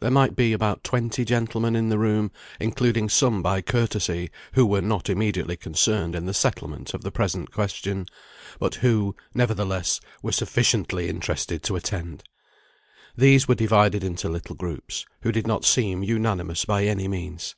There 0.00 0.10
might 0.10 0.34
be 0.34 0.52
about 0.52 0.82
twenty 0.82 1.24
gentlemen 1.24 1.76
in 1.76 1.90
the 1.90 1.98
room, 2.00 2.32
including 2.58 3.08
some 3.08 3.40
by 3.40 3.62
courtesy, 3.62 4.28
who 4.54 4.66
were 4.66 4.80
not 4.80 5.08
immediately 5.08 5.56
concerned 5.56 6.16
in 6.16 6.26
the 6.26 6.34
settlement 6.34 6.92
of 6.92 7.02
the 7.02 7.12
present 7.12 7.52
question; 7.52 8.06
but 8.58 8.74
who, 8.74 9.14
nevertheless, 9.32 10.00
were 10.22 10.32
sufficiently 10.32 11.08
interested 11.08 11.62
to 11.62 11.76
attend. 11.76 12.24
These 13.16 13.46
were 13.46 13.54
divided 13.54 14.02
into 14.02 14.28
little 14.28 14.56
groups, 14.56 15.06
who 15.22 15.30
did 15.30 15.46
not 15.46 15.64
seem 15.64 16.02
unanimous 16.02 16.64
by 16.64 16.86
any 16.86 17.06
means. 17.06 17.54